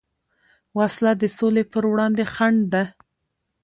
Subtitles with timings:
[0.77, 2.83] وسله د سولې پروړاندې خنډ ده